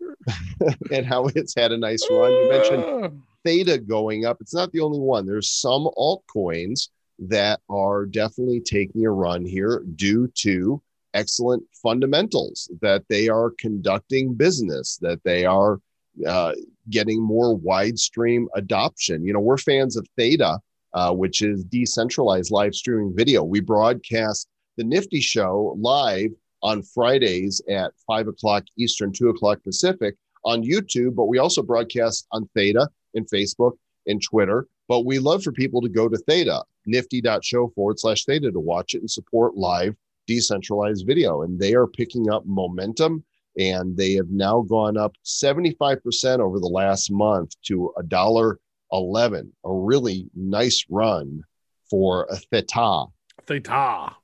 [0.92, 2.32] and how it's had a nice run.
[2.32, 3.10] You mentioned Ah.
[3.44, 4.38] theta going up.
[4.42, 5.26] It's not the only one.
[5.26, 10.82] There's some altcoins that are definitely taking a run here due to
[11.14, 15.80] excellent fundamentals that they are conducting business, that they are
[16.28, 16.54] uh,
[16.90, 19.26] getting more wide stream adoption.
[19.26, 20.60] You know, we're fans of Theta,
[20.94, 23.44] uh, which is decentralized live streaming video.
[23.44, 24.48] We broadcast
[24.78, 31.16] the Nifty Show live on Fridays at five o'clock Eastern, two o'clock Pacific on YouTube,
[31.16, 33.74] but we also broadcast on Theta and Facebook
[34.08, 34.68] and Twitter.
[34.88, 38.94] But we love for people to go to Theta, nifty.show forward slash Theta to watch
[38.94, 39.96] it and support live
[40.28, 41.44] decentralized video.
[41.44, 43.24] And they are picking up momentum
[43.58, 48.60] and they have now gone up 75% over the last month to a dollar
[48.92, 51.42] 11, a really nice run
[51.90, 53.06] for a Theta.
[53.46, 54.16] Theta.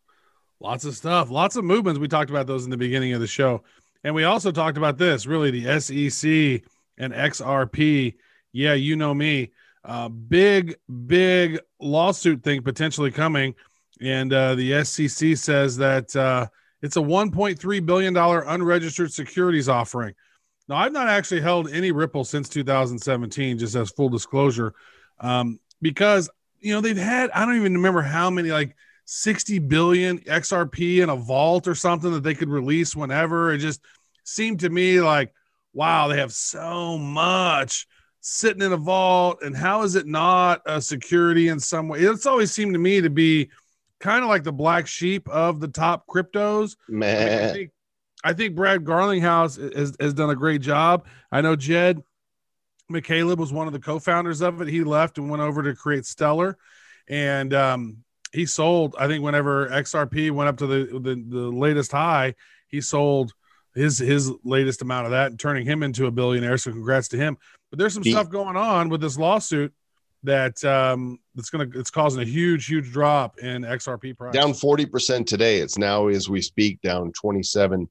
[0.59, 1.99] Lots of stuff, lots of movements.
[1.99, 3.63] We talked about those in the beginning of the show.
[4.03, 6.63] And we also talked about this really the SEC
[6.97, 8.15] and XRP.
[8.51, 9.51] Yeah, you know me.
[9.83, 10.75] Uh, big,
[11.07, 13.55] big lawsuit thing potentially coming.
[13.99, 16.47] And uh, the SEC says that uh,
[16.81, 20.13] it's a $1.3 billion unregistered securities offering.
[20.67, 24.73] Now, I've not actually held any Ripple since 2017, just as full disclosure,
[25.19, 30.19] um, because, you know, they've had, I don't even remember how many, like, 60 billion
[30.19, 33.51] XRP in a vault or something that they could release whenever.
[33.51, 33.81] It just
[34.23, 35.33] seemed to me like,
[35.73, 37.87] wow, they have so much
[38.21, 39.41] sitting in a vault.
[39.41, 41.99] And how is it not a security in some way?
[41.99, 43.49] It's always seemed to me to be
[43.99, 46.75] kind of like the black sheep of the top cryptos.
[46.87, 47.71] I, mean, I Man, think
[48.23, 51.05] I think Brad Garlinghouse has, has done a great job.
[51.31, 52.01] I know Jed
[52.91, 54.67] McCaleb was one of the co-founders of it.
[54.67, 56.57] He left and went over to create Stellar,
[57.07, 57.97] and um,
[58.31, 58.95] he sold.
[58.99, 62.35] I think whenever XRP went up to the, the the latest high,
[62.67, 63.33] he sold
[63.73, 66.57] his his latest amount of that, and turning him into a billionaire.
[66.57, 67.37] So congrats to him.
[67.71, 69.73] But there's some He- stuff going on with this lawsuit
[70.23, 74.33] that um, that's gonna it's causing a huge huge drop in XRP price.
[74.33, 75.57] down 40% today.
[75.57, 77.87] It's now, as we speak, down 27%.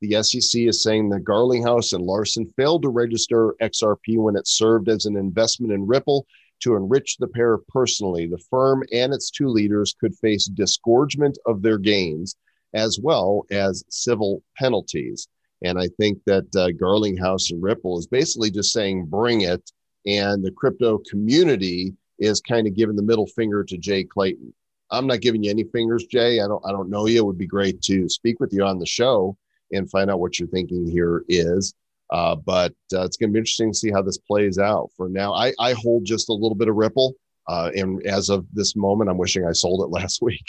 [0.00, 4.88] The SEC is saying that Garlinghouse and Larsen failed to register XRP when it served
[4.88, 6.26] as an investment in Ripple
[6.60, 8.26] to enrich the pair personally.
[8.26, 12.36] The firm and its two leaders could face disgorgement of their gains
[12.72, 15.28] as well as civil penalties.
[15.64, 19.70] And I think that uh, Garlinghouse and Ripple is basically just saying, bring it.
[20.06, 24.52] And the crypto community is kind of giving the middle finger to Jay Clayton.
[24.90, 26.40] I'm not giving you any fingers, Jay.
[26.40, 27.18] I don't I don't know you.
[27.18, 29.36] It would be great to speak with you on the show
[29.72, 31.74] and find out what your thinking here is.
[32.10, 34.90] Uh, but uh, it's going to be interesting to see how this plays out.
[34.96, 37.14] For now, I, I hold just a little bit of Ripple.
[37.48, 40.46] Uh, and as of this moment, I'm wishing I sold it last week.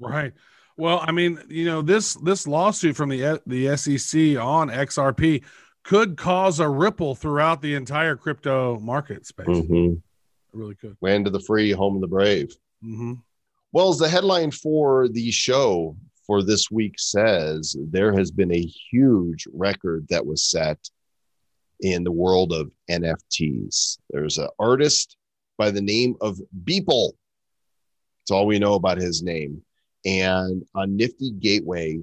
[0.00, 0.32] Right.
[0.78, 5.42] Well, I mean, you know, this this lawsuit from the the SEC on XRP
[5.82, 9.46] could cause a ripple throughout the entire crypto market space.
[9.46, 9.94] Mm-hmm.
[10.52, 10.96] really could.
[11.00, 12.54] Land of the free, home of the brave.
[12.80, 13.14] hmm
[13.72, 18.70] Well, as the headline for the show for this week says, there has been a
[18.90, 20.78] huge record that was set
[21.80, 23.98] in the world of NFTs.
[24.10, 25.16] There's an artist
[25.56, 27.12] by the name of Beeple.
[28.20, 29.62] That's all we know about his name.
[30.08, 32.00] And on Nifty Gateway,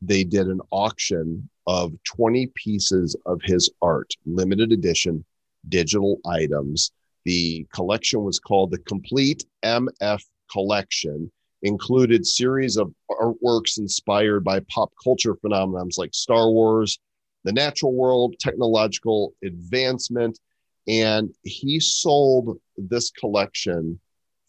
[0.00, 5.24] they did an auction of 20 pieces of his art, limited edition
[5.68, 6.92] digital items.
[7.24, 14.92] The collection was called the Complete MF Collection, included series of artworks inspired by pop
[15.02, 17.00] culture phenomenons like Star Wars,
[17.42, 20.38] the natural world, technological advancement,
[20.86, 23.98] and he sold this collection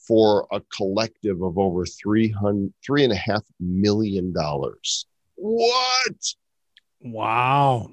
[0.09, 5.05] for a collective of over three hundred three and a half million dollars.
[5.35, 6.33] What?
[6.99, 7.91] Wow.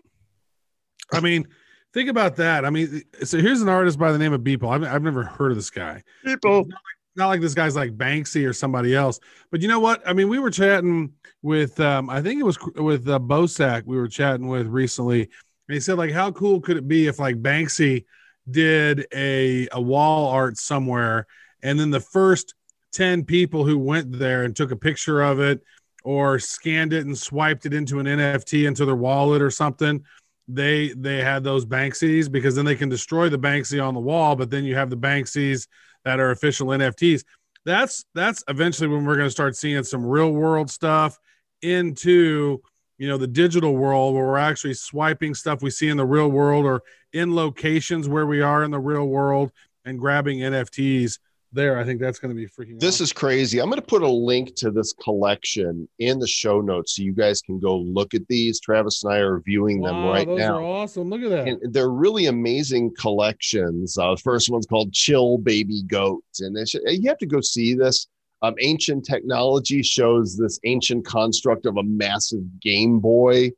[1.12, 1.46] I mean,
[1.92, 2.64] think about that.
[2.64, 4.68] I mean, so here's an artist by the name of Beeple.
[4.68, 6.02] I've, I've never heard of this guy.
[6.24, 6.60] People.
[6.60, 9.20] Not like, not like this guy's like Banksy or somebody else.
[9.50, 10.02] But you know what?
[10.08, 13.98] I mean, we were chatting with, um, I think it was with uh, Bosack we
[13.98, 15.20] were chatting with recently.
[15.22, 18.06] And he said, like, how cool could it be if like Banksy
[18.50, 21.26] did a, a wall art somewhere
[21.66, 22.54] and then the first
[22.92, 25.60] 10 people who went there and took a picture of it
[26.04, 30.04] or scanned it and swiped it into an NFT into their wallet or something,
[30.46, 34.36] they they had those Banksies because then they can destroy the Banksy on the wall,
[34.36, 35.66] but then you have the Banksies
[36.04, 37.24] that are official NFTs.
[37.64, 41.18] That's that's eventually when we're going to start seeing some real world stuff
[41.62, 42.62] into
[42.96, 46.28] you know the digital world where we're actually swiping stuff we see in the real
[46.28, 49.50] world or in locations where we are in the real world
[49.84, 51.18] and grabbing NFTs
[51.56, 51.78] there.
[51.78, 52.78] I think that's going to be freaking.
[52.78, 53.04] This awesome.
[53.04, 53.60] is crazy.
[53.60, 57.12] I'm going to put a link to this collection in the show notes so you
[57.12, 58.60] guys can go look at these.
[58.60, 60.54] Travis and I are viewing them Wow, right those now.
[60.54, 61.10] Those are awesome.
[61.10, 61.48] Look at that.
[61.48, 63.98] and they're really amazing collections.
[63.98, 67.74] Uh, the first one's called Chill Baby Goat, and it's, you have to go see
[67.74, 68.06] this.
[68.42, 73.50] Um, ancient technology shows this ancient construct of a massive Game Boy.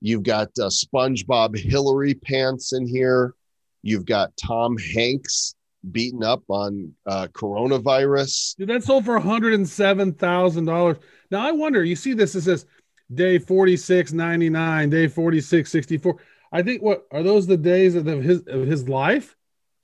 [0.00, 3.34] You've got uh, SpongeBob Hillary pants in here.
[3.82, 5.54] You've got Tom Hanks
[5.90, 8.56] beaten up on uh, coronavirus.
[8.56, 10.98] Dude, that sold for $107,000.
[11.30, 12.66] Now I wonder, you see this, it says
[13.12, 16.14] day 46.99, day 46.64.
[16.52, 19.36] I think what are those the days of the- his of his life?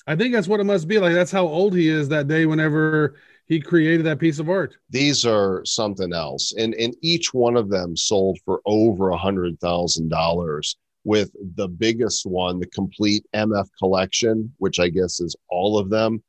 [0.07, 1.13] I think that's what it must be like.
[1.15, 4.77] That's how old he is that day whenever he created that piece of art.
[4.91, 9.61] These are something else, and and each one of them sold for over a hundred
[9.61, 10.77] thousand dollars.
[11.05, 16.23] With the biggest one, the complete MF collection, which I guess is all of them,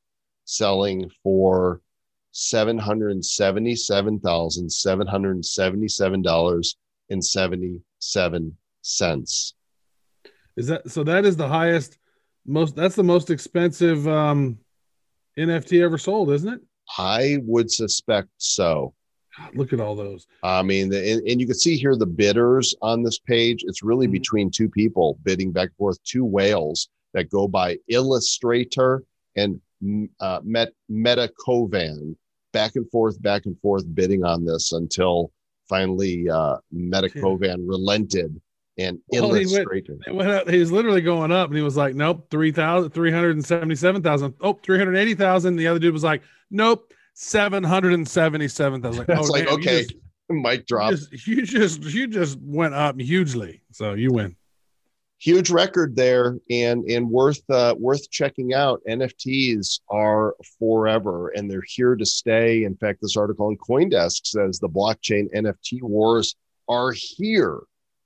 [0.46, 1.82] selling for
[2.32, 6.76] seven hundred seventy-seven thousand seven hundred seventy-seven dollars
[7.10, 9.54] and seventy-seven cents.
[10.58, 11.98] Is that so that is the highest
[12.46, 14.58] most that's the most expensive um
[15.38, 16.62] NFT ever sold, isn't it?
[16.98, 18.94] I would suspect so.
[19.56, 20.28] Look at all those.
[20.43, 23.63] I mean, the, and, and you can see here the bidders on this page.
[23.67, 24.12] It's really Mhm.
[24.12, 29.04] between two people bidding back and forth, two whales that go by Illustrator
[29.36, 32.15] and mm, uh, Met, Meta Covan,
[32.52, 35.32] back and forth, back and forth, bidding on this until
[35.67, 37.56] finally uh, Meta Yeah.
[37.60, 38.39] Relented
[38.78, 39.98] and Well, he went- Illustrator.
[40.08, 44.34] It went up, he was literally going up and he was like, Nope, 3,000, 377,000.
[44.41, 45.56] Oh, 380,000.
[45.56, 48.97] The other dude was like, Nope, 777,000.
[48.97, 49.95] Like, It's like, damn, okay, just-
[50.30, 53.62] Mic You just, you just you just went up hugely.
[53.71, 54.36] So you win.
[55.19, 61.63] huge record there and and worth uh, worth checking out nfts are forever and they're
[61.67, 66.36] here to stay in fact this article on coindesk says the blockchain nft wars
[66.67, 67.60] are here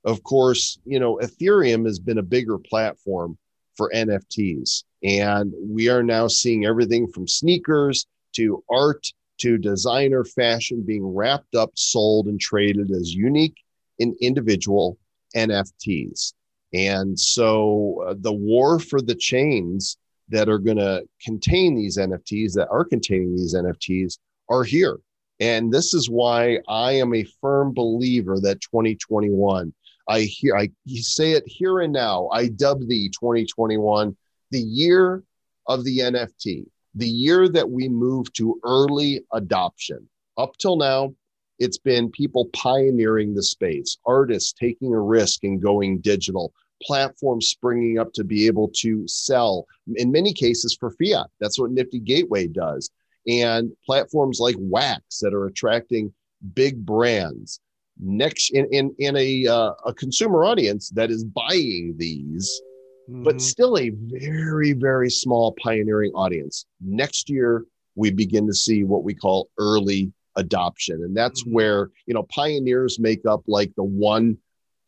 [0.04, 3.36] of course you know ethereum has been a bigger platform
[3.76, 9.06] for nfts and we are now seeing everything from sneakers to art
[9.38, 13.56] to designer fashion being wrapped up sold and traded as unique
[14.00, 14.98] and individual
[15.36, 16.32] nfts
[16.74, 19.96] and so uh, the war for the chains
[20.28, 24.18] that are going to contain these NFTs, that are containing these NFTs,
[24.50, 24.98] are here.
[25.40, 29.72] And this is why I am a firm believer that 2021,
[30.08, 34.16] I hear, I say it here and now, I dub the 2021
[34.50, 35.22] the year
[35.66, 36.66] of the NFT,
[36.98, 40.08] the year that we move to early adoption.
[40.36, 41.14] Up till now,
[41.60, 47.98] it's been people pioneering the space, artists taking a risk and going digital, platforms springing
[47.98, 51.28] up to be able to sell, in many cases for fiat.
[51.40, 52.90] That's what Nifty Gateway does.
[53.28, 56.12] And platforms like Wax that are attracting
[56.54, 57.60] big brands.
[58.00, 62.60] Next, in, in, in a, uh, a consumer audience that is buying these,
[63.08, 63.40] but Mhm.
[63.40, 66.66] still a very, very small pioneering audience.
[66.80, 71.02] Next year, we begin to see what we call early adoption.
[71.02, 71.52] And that's Mhm.
[71.52, 74.38] where, you know, pioneers make up like the one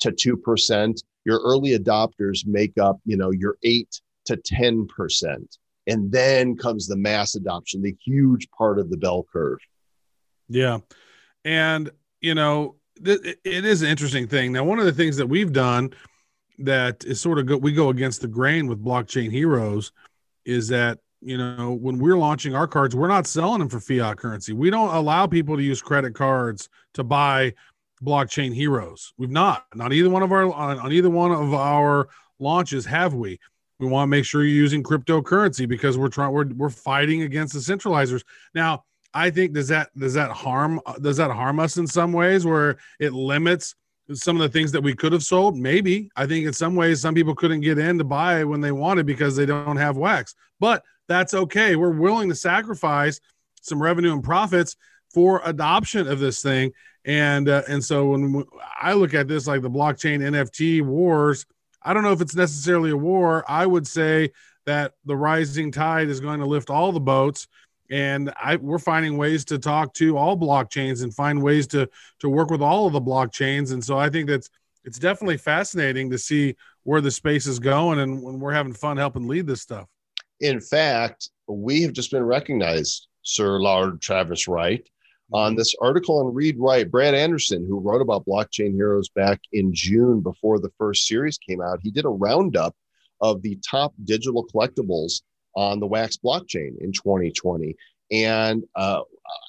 [0.01, 1.03] to 2%.
[1.25, 5.57] Your early adopters make up, you know, your eight to 10%.
[5.87, 9.59] And then comes the mass adoption, the huge part of the bell curve.
[10.49, 10.81] Yeah.
[11.45, 11.91] And,
[12.21, 14.53] you know, th- it is an interesting thing.
[14.53, 15.91] Now, one of the things that we've done
[16.65, 19.93] that is sort of we go against the grain with blockchain heroes
[20.45, 24.17] is that, you know, when we're launching our cards, we're not selling them for fiat
[24.17, 24.53] currency.
[24.53, 27.55] We don't allow people to use credit cards to buy
[28.03, 29.13] blockchain heroes.
[29.19, 32.09] We've not, not either one of our, on, on either one of our
[32.39, 33.39] launches have we.
[33.79, 37.55] We want to make sure you're using cryptocurrency because we're trying, we're, we're fighting against
[37.55, 38.23] the centralizers.
[38.55, 42.13] Now, I think does that does that harm uh, does that harm us in some
[42.13, 43.75] ways where it limits
[44.15, 45.57] some of the things that we could have sold?
[45.57, 46.11] Maybe.
[46.17, 49.07] I think in some ways some people couldn't get in to buy when they wanted
[49.07, 50.35] because they don't have wax.
[50.59, 51.77] But that's okay.
[51.77, 53.21] We're willing to sacrifice
[53.63, 54.77] some revenue and profits
[55.13, 56.73] for adoption of this thing.
[57.05, 58.45] And uh, and so when
[58.81, 61.47] I look at this like the blockchain NFT wars,
[61.83, 63.45] I don't know if it's necessarily a war.
[63.49, 64.33] I would say
[64.67, 67.49] that the rising tide is going to lift all the boats
[67.91, 71.89] and I we're finding ways to talk to all blockchains and find ways to
[72.21, 73.73] to work with all of the blockchains.
[73.73, 74.49] And so I think that's
[74.85, 78.97] it's definitely fascinating to see where the space is going and when we're having fun
[78.97, 79.87] helping lead this stuff.
[80.41, 84.89] In fact, we have just been recognized, Sir Lord Travis Wright,
[85.33, 85.59] on mm-hmm.
[85.59, 86.91] this article on ReadWrite.
[86.91, 91.61] Brad Anderson, who wrote about blockchain heroes back in June before the first series came
[91.61, 92.75] out, he did a roundup
[93.21, 95.21] of the top digital collectibles
[95.55, 97.77] on the Wax blockchain in 2020.
[98.13, 99.03] And uh,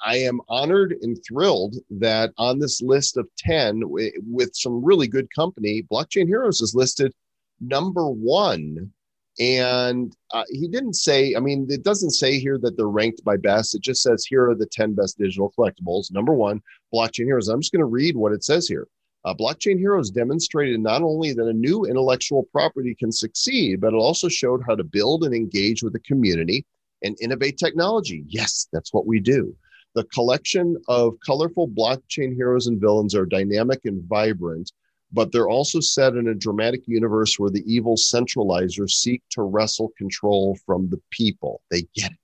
[0.03, 5.07] I am honored and thrilled that on this list of 10, w- with some really
[5.07, 7.13] good company, Blockchain Heroes is listed
[7.59, 8.91] number one.
[9.39, 13.37] And uh, he didn't say, I mean, it doesn't say here that they're ranked by
[13.37, 13.73] best.
[13.73, 16.11] It just says here are the 10 best digital collectibles.
[16.11, 16.61] Number one,
[16.93, 17.47] Blockchain Heroes.
[17.47, 18.87] I'm just going to read what it says here.
[19.23, 23.97] Uh, Blockchain Heroes demonstrated not only that a new intellectual property can succeed, but it
[23.97, 26.65] also showed how to build and engage with the community
[27.03, 28.23] and innovate technology.
[28.27, 29.55] Yes, that's what we do.
[29.93, 34.71] The collection of colorful blockchain heroes and villains are dynamic and vibrant,
[35.11, 39.91] but they're also set in a dramatic universe where the evil centralizers seek to wrestle
[39.97, 41.61] control from the people.
[41.69, 42.17] They get it.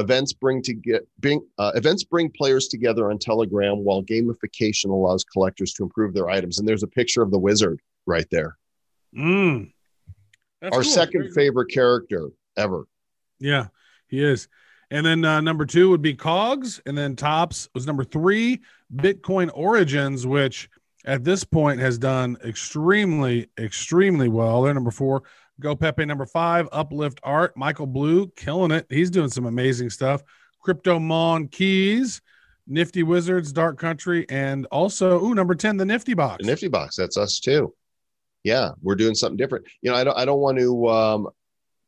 [0.00, 5.24] Events bring to get bring, uh, events bring players together on Telegram, while gamification allows
[5.24, 6.58] collectors to improve their items.
[6.58, 8.56] And there's a picture of the wizard right there.
[9.16, 9.72] Mm.
[10.62, 10.82] Our cool.
[10.82, 12.86] second favorite character ever.
[13.38, 13.68] Yeah,
[14.08, 14.48] he is.
[14.90, 18.60] And then uh, number two would be Cogs, and then Topps was number three,
[18.94, 20.68] Bitcoin Origins, which
[21.04, 24.62] at this point has done extremely, extremely well.
[24.62, 25.22] They're number four.
[25.60, 28.86] Go Pepe number five, Uplift Art, Michael Blue killing it.
[28.88, 30.22] He's doing some amazing stuff.
[30.66, 32.20] CryptoMonKeys,
[32.66, 36.44] Nifty Wizards, Dark Country, and also ooh number ten, the Nifty Box.
[36.44, 37.74] The Nifty Box, that's us too.
[38.42, 39.66] Yeah, we're doing something different.
[39.82, 41.28] You know, I don't I don't want to um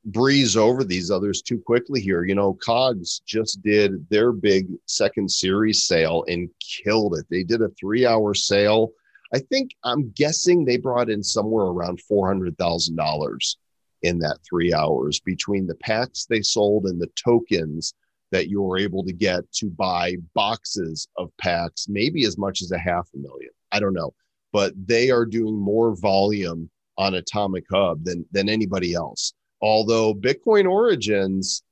[0.04, 2.24] breeze over these others too quickly here.
[2.24, 7.26] You know, Cogs just did their big second series sale and killed it.
[7.30, 8.92] They did a three hour sale.
[9.34, 13.56] I think I'm guessing they brought in somewhere around four hundred thousand dollars
[14.03, 17.94] in that three hours between the packs they sold and the tokens
[18.30, 22.72] that you were able to get to buy boxes of packs, maybe as much as
[22.72, 23.50] a half a million.
[23.70, 24.14] I don't know,
[24.53, 29.34] but they are doing more volume on AtomicHub than than anybody else.
[29.61, 31.62] Although Bitcoin Origins,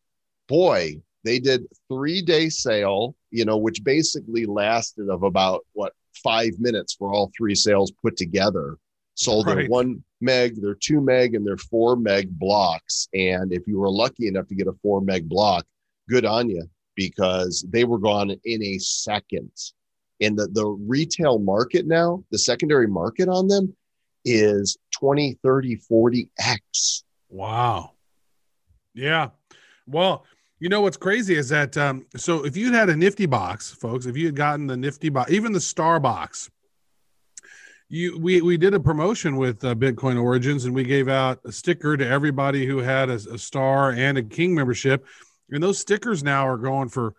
[0.49, 6.53] boy, they did three day sale, you know, which basically lasted of about what five
[6.59, 8.77] minutes for all three sales put together.
[9.15, 9.69] Sold Right.
[9.69, 13.09] one meg, their two meg, and their four meg blocks.
[13.15, 15.67] And if you were lucky enough to get a four meg block,
[16.09, 19.51] good on you because they were gone in a second.
[20.21, 23.75] And the, the retail market now, the secondary market on them
[24.25, 27.03] is 20, 30, 40x.
[27.31, 27.93] Wow.
[28.95, 29.29] Yeah.
[29.87, 30.27] Well,
[30.59, 34.05] you know what's crazy is that um, so if you had a nifty box, folks,
[34.05, 36.51] if you had gotten the nifty box, even the star box,
[37.91, 41.53] you we we did a promotion with uh, Bitcoin Origins and we gave out a
[41.53, 45.05] sticker to everybody who had a, a star and a king membership,
[45.51, 47.15] and those stickers now are going for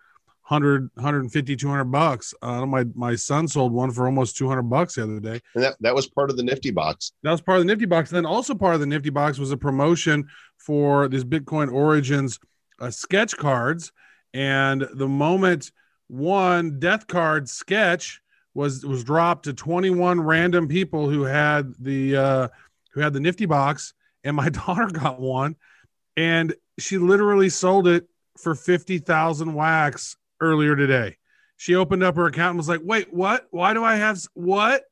[0.48, 5.04] 100 150 200 bucks uh, my my son sold one for almost 200 bucks the
[5.04, 7.12] other day And that, that was part of the nifty box.
[7.22, 8.10] that was part of the Nifty Box.
[8.10, 10.26] And then also part of the Nifty Box was a promotion
[10.58, 12.40] for this Bitcoin Origins
[12.80, 13.92] uh, sketch cards.
[14.34, 15.70] And the moment
[16.08, 18.20] one death card sketch
[18.54, 22.48] was was dropped to 21 random people who had the uh,
[22.92, 23.94] who had the Nifty Box,
[24.24, 25.56] and my daughter got one,
[26.16, 31.16] and she literally sold it for 50,000 wax earlier today.
[31.56, 33.46] she opened up her account and was like, "Wait, what?
[33.50, 34.84] Why do I have what?"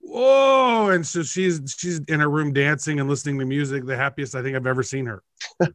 [0.00, 0.90] Whoa!
[0.90, 3.84] And so she's she's in her room dancing and listening to music.
[3.84, 5.22] The happiest I think I've ever seen her.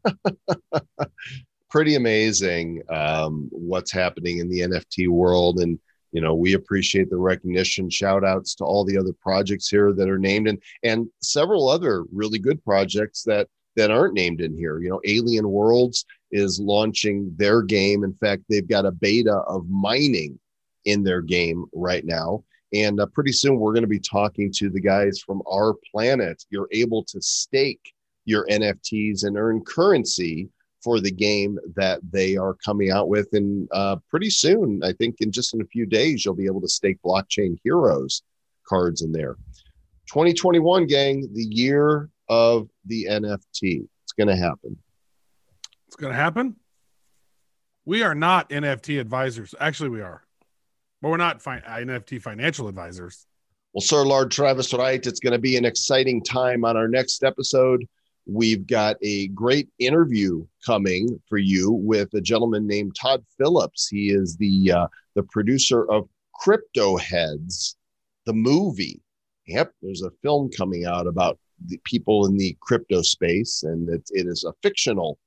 [1.71, 5.59] pretty amazing um, what's happening in the NFT world.
[5.59, 5.79] And,
[6.11, 7.89] you know, we appreciate the recognition.
[7.89, 12.03] Shout outs to all the other projects here that are named and, and several other
[12.11, 14.79] really good projects that, that aren't named in here.
[14.79, 18.03] You know, Alien Worlds is launching their game.
[18.03, 20.39] In fact, they've got a beta of mining
[20.85, 22.43] in their game right now.
[22.73, 26.43] And uh, pretty soon we're going to be talking to the guys from our planet.
[26.49, 27.93] You're able to stake
[28.25, 30.49] your NFTs and earn currency
[30.83, 33.27] for the game that they are coming out with.
[33.33, 36.61] And uh, pretty soon, I think in just in a few days, you'll be able
[36.61, 38.23] to stake Blockchain Heroes
[38.67, 39.35] cards in there.
[40.07, 43.87] 2021, gang, the year of the NFT.
[44.03, 44.77] It's going to happen.
[45.87, 46.55] It's going to happen.
[47.85, 49.55] We are not NFT advisors.
[49.59, 50.23] Actually, we are,
[51.01, 53.25] but we're not fi- NFT financial advisors.
[53.73, 57.23] Well, Sir Lord Travis Wright, it's going to be an exciting time on our next
[57.23, 57.85] episode.
[58.25, 63.87] We've got a great interview coming for you with a gentleman named Todd Phillips.
[63.87, 67.75] He is the uh, the producer of Crypto Heads,
[68.25, 69.01] the movie.
[69.47, 74.09] Yep, there's a film coming out about the people in the crypto space, and it,
[74.11, 75.17] it is a fictional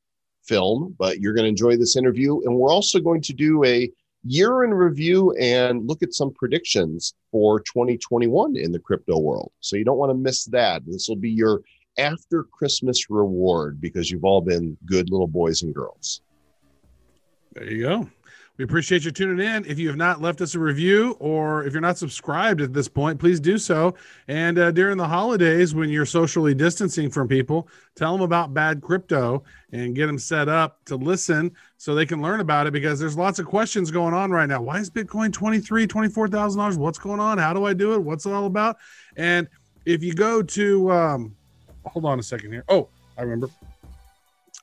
[0.44, 0.94] film.
[0.98, 3.90] But you're going to enjoy this interview, and we're also going to do a
[4.24, 9.52] year in review and look at some predictions for 2021 in the crypto world.
[9.60, 10.82] So you don't want to miss that.
[10.86, 11.60] This will be your
[11.98, 16.20] after Christmas reward because you've all been good little boys and girls.
[17.52, 18.08] There you go.
[18.56, 19.64] We appreciate you tuning in.
[19.64, 22.86] If you have not left us a review or if you're not subscribed at this
[22.86, 23.96] point, please do so.
[24.28, 28.80] And uh, during the holidays, when you're socially distancing from people, tell them about bad
[28.80, 29.42] crypto
[29.72, 33.16] and get them set up to listen so they can learn about it because there's
[33.16, 34.62] lots of questions going on right now.
[34.62, 36.76] Why is Bitcoin $23,000, $24,000?
[36.76, 37.38] What's going on?
[37.38, 37.98] How do I do it?
[37.98, 38.76] What's it all about?
[39.16, 39.48] And
[39.84, 41.36] if you go to, um,
[41.86, 42.64] hold on a second here.
[42.68, 43.48] Oh, I remember.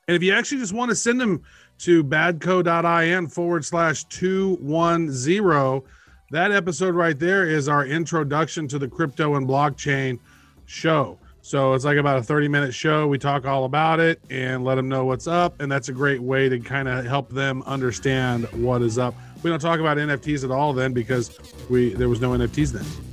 [0.08, 1.42] And if you actually just want to send them
[1.78, 5.82] to badco.in forward slash 210,
[6.30, 10.18] that episode right there is our introduction to the crypto and blockchain
[10.66, 11.18] show.
[11.42, 13.06] So it's like about a 30 minute show.
[13.08, 15.60] We talk all about it and let them know what's up.
[15.60, 19.14] And that's a great way to kind of help them understand what is up.
[19.42, 21.36] We don't talk about NFTs at all then because
[21.68, 23.11] we there was no NFTs then.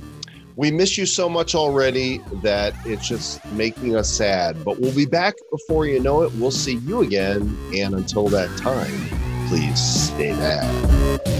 [0.60, 4.62] We miss you so much already that it's just making us sad.
[4.62, 6.34] But we'll be back before you know it.
[6.34, 7.56] We'll see you again.
[7.74, 9.08] And until that time,
[9.48, 11.39] please stay bad.